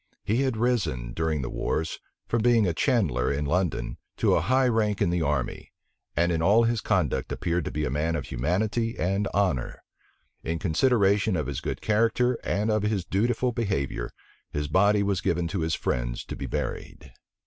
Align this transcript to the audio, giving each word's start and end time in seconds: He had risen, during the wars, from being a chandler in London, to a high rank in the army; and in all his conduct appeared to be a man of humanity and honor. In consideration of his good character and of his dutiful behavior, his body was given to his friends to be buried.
He 0.23 0.37
had 0.41 0.57
risen, 0.57 1.13
during 1.13 1.43
the 1.43 1.49
wars, 1.51 1.99
from 2.27 2.41
being 2.41 2.65
a 2.65 2.73
chandler 2.73 3.31
in 3.31 3.45
London, 3.45 3.99
to 4.17 4.33
a 4.33 4.41
high 4.41 4.67
rank 4.67 4.99
in 4.99 5.11
the 5.11 5.21
army; 5.21 5.73
and 6.15 6.31
in 6.31 6.41
all 6.41 6.63
his 6.63 6.81
conduct 6.81 7.31
appeared 7.31 7.65
to 7.65 7.71
be 7.71 7.85
a 7.85 7.91
man 7.91 8.15
of 8.15 8.25
humanity 8.25 8.97
and 8.97 9.27
honor. 9.31 9.83
In 10.43 10.57
consideration 10.57 11.35
of 11.35 11.45
his 11.45 11.61
good 11.61 11.81
character 11.81 12.39
and 12.43 12.71
of 12.71 12.81
his 12.81 13.05
dutiful 13.05 13.51
behavior, 13.51 14.09
his 14.51 14.67
body 14.67 15.03
was 15.03 15.21
given 15.21 15.47
to 15.49 15.59
his 15.59 15.75
friends 15.75 16.25
to 16.25 16.35
be 16.35 16.47
buried. 16.47 17.13